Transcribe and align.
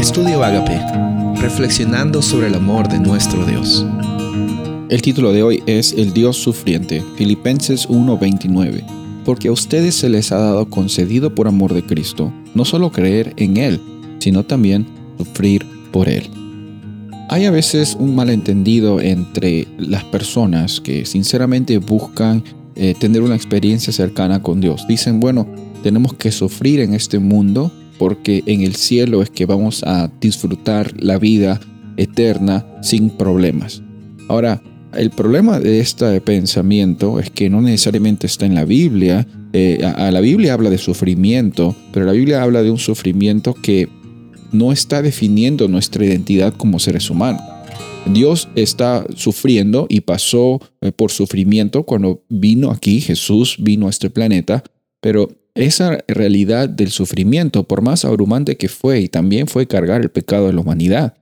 Estudio 0.00 0.42
Agape, 0.42 0.80
reflexionando 1.42 2.22
sobre 2.22 2.46
el 2.46 2.54
amor 2.54 2.88
de 2.88 2.98
nuestro 2.98 3.44
Dios. 3.44 3.84
El 4.88 5.02
título 5.02 5.30
de 5.30 5.42
hoy 5.42 5.62
es 5.66 5.92
El 5.92 6.14
Dios 6.14 6.38
sufriente, 6.38 7.04
Filipenses 7.16 7.86
1:29. 7.86 8.82
Porque 9.26 9.48
a 9.48 9.52
ustedes 9.52 9.94
se 9.94 10.08
les 10.08 10.32
ha 10.32 10.38
dado 10.38 10.70
concedido 10.70 11.34
por 11.34 11.48
amor 11.48 11.74
de 11.74 11.82
Cristo, 11.82 12.32
no 12.54 12.64
solo 12.64 12.90
creer 12.90 13.34
en 13.36 13.58
Él, 13.58 13.78
sino 14.20 14.42
también 14.42 14.86
sufrir 15.18 15.66
por 15.92 16.08
Él. 16.08 16.30
Hay 17.28 17.44
a 17.44 17.50
veces 17.50 17.94
un 18.00 18.14
malentendido 18.14 19.02
entre 19.02 19.68
las 19.76 20.04
personas 20.04 20.80
que 20.80 21.04
sinceramente 21.04 21.76
buscan 21.76 22.42
eh, 22.74 22.94
tener 22.98 23.20
una 23.20 23.36
experiencia 23.36 23.92
cercana 23.92 24.42
con 24.42 24.62
Dios. 24.62 24.86
Dicen, 24.88 25.20
bueno, 25.20 25.46
tenemos 25.82 26.14
que 26.14 26.32
sufrir 26.32 26.80
en 26.80 26.94
este 26.94 27.18
mundo 27.18 27.70
porque 28.00 28.42
en 28.46 28.62
el 28.62 28.76
cielo 28.76 29.20
es 29.20 29.28
que 29.28 29.44
vamos 29.44 29.82
a 29.84 30.10
disfrutar 30.22 30.94
la 31.02 31.18
vida 31.18 31.60
eterna 31.98 32.64
sin 32.80 33.10
problemas. 33.10 33.82
Ahora, 34.26 34.62
el 34.94 35.10
problema 35.10 35.60
de 35.60 35.80
este 35.80 36.18
pensamiento 36.22 37.20
es 37.20 37.28
que 37.28 37.50
no 37.50 37.60
necesariamente 37.60 38.26
está 38.26 38.46
en 38.46 38.54
la 38.54 38.64
Biblia. 38.64 39.26
Eh, 39.52 39.84
a, 39.84 40.10
la 40.10 40.20
Biblia 40.22 40.54
habla 40.54 40.70
de 40.70 40.78
sufrimiento, 40.78 41.76
pero 41.92 42.06
la 42.06 42.12
Biblia 42.12 42.42
habla 42.42 42.62
de 42.62 42.70
un 42.70 42.78
sufrimiento 42.78 43.52
que 43.52 43.90
no 44.50 44.72
está 44.72 45.02
definiendo 45.02 45.68
nuestra 45.68 46.02
identidad 46.02 46.54
como 46.54 46.78
seres 46.78 47.10
humanos. 47.10 47.42
Dios 48.06 48.48
está 48.54 49.04
sufriendo 49.14 49.84
y 49.90 50.00
pasó 50.00 50.58
eh, 50.80 50.90
por 50.90 51.10
sufrimiento 51.10 51.82
cuando 51.82 52.22
vino 52.30 52.70
aquí, 52.70 53.02
Jesús 53.02 53.58
vino 53.60 53.88
a 53.88 53.90
este 53.90 54.08
planeta, 54.08 54.64
pero 55.02 55.28
esa 55.54 56.04
realidad 56.08 56.68
del 56.68 56.90
sufrimiento, 56.90 57.64
por 57.64 57.82
más 57.82 58.04
abrumante 58.04 58.56
que 58.56 58.68
fue 58.68 59.00
y 59.00 59.08
también 59.08 59.46
fue 59.46 59.66
cargar 59.66 60.02
el 60.02 60.10
pecado 60.10 60.46
de 60.46 60.52
la 60.52 60.60
humanidad, 60.60 61.14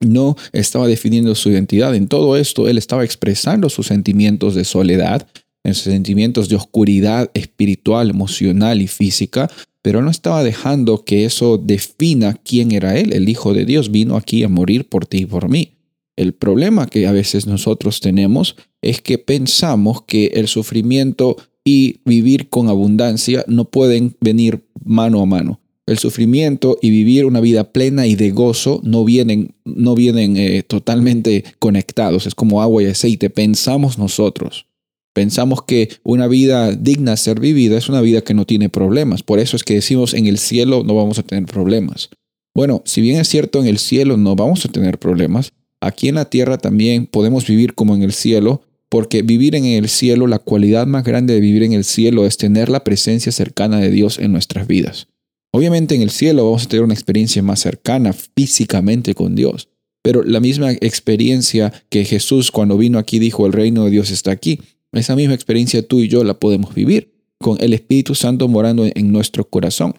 no 0.00 0.36
estaba 0.52 0.86
definiendo 0.86 1.34
su 1.34 1.50
identidad. 1.50 1.94
En 1.94 2.08
todo 2.08 2.36
esto, 2.36 2.68
él 2.68 2.78
estaba 2.78 3.04
expresando 3.04 3.68
sus 3.70 3.86
sentimientos 3.86 4.54
de 4.54 4.64
soledad, 4.64 5.26
sus 5.64 5.84
sentimientos 5.84 6.48
de 6.48 6.56
oscuridad 6.56 7.30
espiritual, 7.34 8.10
emocional 8.10 8.82
y 8.82 8.86
física, 8.86 9.50
pero 9.82 10.02
no 10.02 10.10
estaba 10.10 10.42
dejando 10.42 11.04
que 11.04 11.24
eso 11.24 11.58
defina 11.58 12.34
quién 12.34 12.72
era 12.72 12.96
él. 12.98 13.12
El 13.12 13.28
Hijo 13.28 13.54
de 13.54 13.64
Dios 13.64 13.90
vino 13.90 14.16
aquí 14.16 14.42
a 14.44 14.48
morir 14.48 14.88
por 14.88 15.06
ti 15.06 15.18
y 15.18 15.26
por 15.26 15.48
mí. 15.48 15.72
El 16.16 16.32
problema 16.32 16.86
que 16.86 17.06
a 17.06 17.12
veces 17.12 17.46
nosotros 17.46 18.00
tenemos 18.00 18.56
es 18.80 19.00
que 19.00 19.18
pensamos 19.18 20.02
que 20.02 20.26
el 20.34 20.48
sufrimiento 20.48 21.36
y 21.66 21.98
vivir 22.04 22.48
con 22.48 22.68
abundancia 22.68 23.44
no 23.48 23.64
pueden 23.64 24.16
venir 24.20 24.64
mano 24.84 25.20
a 25.20 25.26
mano. 25.26 25.60
El 25.84 25.98
sufrimiento 25.98 26.78
y 26.80 26.90
vivir 26.90 27.26
una 27.26 27.40
vida 27.40 27.72
plena 27.72 28.06
y 28.06 28.14
de 28.14 28.30
gozo 28.30 28.80
no 28.84 29.04
vienen, 29.04 29.54
no 29.64 29.96
vienen 29.96 30.36
eh, 30.36 30.62
totalmente 30.62 31.44
conectados. 31.58 32.26
Es 32.26 32.36
como 32.36 32.62
agua 32.62 32.84
y 32.84 32.86
aceite. 32.86 33.30
Pensamos 33.30 33.98
nosotros. 33.98 34.66
Pensamos 35.12 35.62
que 35.64 35.88
una 36.04 36.28
vida 36.28 36.72
digna 36.72 37.12
de 37.12 37.16
ser 37.16 37.40
vivida 37.40 37.76
es 37.76 37.88
una 37.88 38.00
vida 38.00 38.20
que 38.20 38.34
no 38.34 38.46
tiene 38.46 38.68
problemas. 38.68 39.24
Por 39.24 39.40
eso 39.40 39.56
es 39.56 39.64
que 39.64 39.74
decimos 39.74 40.14
en 40.14 40.26
el 40.26 40.38
cielo 40.38 40.84
no 40.84 40.94
vamos 40.94 41.18
a 41.18 41.24
tener 41.24 41.46
problemas. 41.46 42.10
Bueno, 42.54 42.82
si 42.84 43.00
bien 43.00 43.20
es 43.20 43.28
cierto 43.28 43.60
en 43.60 43.66
el 43.66 43.78
cielo 43.78 44.16
no 44.16 44.36
vamos 44.36 44.64
a 44.64 44.68
tener 44.68 44.98
problemas, 44.98 45.52
aquí 45.80 46.08
en 46.08 46.14
la 46.14 46.26
tierra 46.26 46.58
también 46.58 47.06
podemos 47.06 47.46
vivir 47.46 47.74
como 47.74 47.96
en 47.96 48.02
el 48.02 48.12
cielo, 48.12 48.62
porque 48.88 49.22
vivir 49.22 49.54
en 49.54 49.64
el 49.64 49.88
cielo, 49.88 50.26
la 50.26 50.38
cualidad 50.38 50.86
más 50.86 51.04
grande 51.04 51.34
de 51.34 51.40
vivir 51.40 51.62
en 51.62 51.72
el 51.72 51.84
cielo 51.84 52.26
es 52.26 52.36
tener 52.36 52.68
la 52.68 52.84
presencia 52.84 53.32
cercana 53.32 53.80
de 53.80 53.90
Dios 53.90 54.18
en 54.18 54.32
nuestras 54.32 54.66
vidas. 54.66 55.08
Obviamente 55.52 55.94
en 55.94 56.02
el 56.02 56.10
cielo 56.10 56.44
vamos 56.44 56.64
a 56.64 56.68
tener 56.68 56.84
una 56.84 56.94
experiencia 56.94 57.42
más 57.42 57.60
cercana 57.60 58.12
físicamente 58.12 59.14
con 59.14 59.34
Dios, 59.34 59.68
pero 60.02 60.22
la 60.22 60.40
misma 60.40 60.72
experiencia 60.72 61.72
que 61.88 62.04
Jesús 62.04 62.50
cuando 62.50 62.76
vino 62.76 62.98
aquí 62.98 63.18
dijo 63.18 63.46
el 63.46 63.52
reino 63.52 63.84
de 63.84 63.90
Dios 63.90 64.10
está 64.10 64.30
aquí, 64.30 64.60
esa 64.92 65.16
misma 65.16 65.34
experiencia 65.34 65.86
tú 65.86 66.00
y 66.00 66.08
yo 66.08 66.24
la 66.24 66.38
podemos 66.38 66.74
vivir 66.74 67.12
con 67.38 67.58
el 67.60 67.74
Espíritu 67.74 68.14
Santo 68.14 68.48
morando 68.48 68.86
en 68.86 69.12
nuestro 69.12 69.48
corazón. 69.48 69.94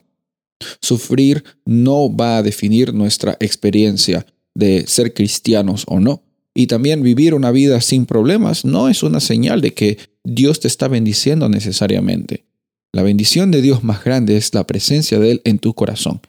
Sufrir 0.82 1.44
no 1.66 2.16
va 2.16 2.38
a 2.38 2.44
definir 2.44 2.94
nuestra 2.94 3.38
experiencia 3.40 4.26
de 4.56 4.88
ser 4.88 5.14
cristianos 5.14 5.84
o 5.88 6.00
no 6.00 6.24
y 6.58 6.66
también 6.66 7.04
vivir 7.04 7.36
una 7.36 7.52
vida 7.52 7.80
sin 7.82 8.08
problemas 8.08 8.66
no 8.66 8.90
es 8.90 9.04
una 9.04 9.20
señal 9.20 9.62
de 9.62 9.76
que 9.76 10.00
Dios 10.24 10.60
te 10.60 10.68
está 10.68 10.88
bendiciendo 10.88 11.50
necesariamente. 11.50 12.46
La 12.92 13.04
bendición 13.04 13.52
de 13.52 13.62
Dios 13.62 13.84
más 13.84 14.04
grande 14.04 14.38
es 14.38 14.56
la 14.56 14.66
presencia 14.66 15.20
de 15.20 15.34
Él 15.34 15.42
en 15.44 15.60
tu 15.60 15.76
corazón. 15.76 16.20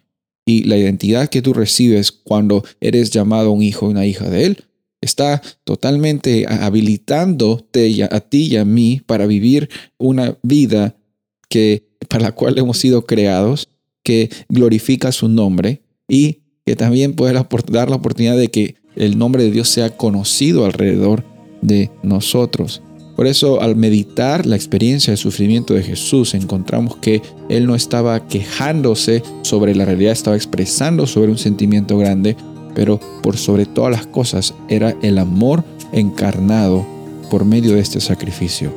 Y 0.44 0.64
la 0.64 0.76
identidad 0.76 1.30
que 1.30 1.40
tú 1.40 1.54
recibes 1.54 2.12
cuando 2.12 2.62
eres 2.78 3.08
llamado 3.08 3.52
un 3.52 3.62
hijo 3.62 3.86
o 3.86 3.88
una 3.88 4.04
hija 4.04 4.28
de 4.28 4.44
Él 4.44 4.64
está 5.00 5.40
totalmente 5.64 6.44
habilitándote 6.46 8.06
a 8.10 8.20
ti 8.20 8.48
y 8.48 8.56
a 8.56 8.66
mí 8.66 9.00
para 9.06 9.24
vivir 9.24 9.70
una 9.96 10.36
vida 10.42 10.94
que, 11.48 11.88
para 12.06 12.24
la 12.24 12.32
cual 12.32 12.58
hemos 12.58 12.76
sido 12.76 13.06
creados, 13.06 13.70
que 14.02 14.28
glorifica 14.50 15.10
su 15.10 15.30
nombre 15.30 15.80
y 16.06 16.40
que 16.66 16.76
también 16.76 17.14
puede 17.14 17.32
dar 17.32 17.88
la 17.88 17.96
oportunidad 17.96 18.36
de 18.36 18.48
que 18.48 18.76
el 18.98 19.16
nombre 19.16 19.44
de 19.44 19.50
Dios 19.50 19.68
sea 19.68 19.96
conocido 19.96 20.64
alrededor 20.64 21.24
de 21.62 21.90
nosotros. 22.02 22.82
Por 23.16 23.26
eso 23.26 23.60
al 23.60 23.74
meditar 23.74 24.46
la 24.46 24.54
experiencia 24.54 25.10
de 25.10 25.16
sufrimiento 25.16 25.74
de 25.74 25.82
Jesús 25.82 26.34
encontramos 26.34 26.96
que 26.96 27.20
Él 27.48 27.66
no 27.66 27.74
estaba 27.74 28.28
quejándose 28.28 29.22
sobre 29.42 29.74
la 29.74 29.84
realidad, 29.84 30.12
estaba 30.12 30.36
expresando 30.36 31.06
sobre 31.06 31.32
un 31.32 31.38
sentimiento 31.38 31.98
grande, 31.98 32.36
pero 32.76 33.00
por 33.22 33.36
sobre 33.36 33.66
todas 33.66 33.90
las 33.90 34.06
cosas 34.06 34.54
era 34.68 34.94
el 35.02 35.18
amor 35.18 35.64
encarnado 35.92 36.86
por 37.28 37.44
medio 37.44 37.74
de 37.74 37.80
este 37.80 38.00
sacrificio. 38.00 38.72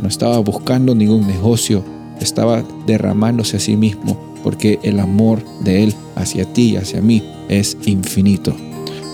No 0.00 0.06
estaba 0.06 0.38
buscando 0.38 0.94
ningún 0.94 1.26
negocio, 1.26 1.82
estaba 2.20 2.62
derramándose 2.86 3.56
a 3.56 3.60
sí 3.60 3.76
mismo, 3.76 4.16
porque 4.44 4.78
el 4.84 5.00
amor 5.00 5.42
de 5.64 5.82
Él 5.82 5.94
hacia 6.14 6.44
ti 6.44 6.70
y 6.70 6.76
hacia 6.76 7.00
mí 7.00 7.24
es 7.48 7.76
infinito. 7.86 8.54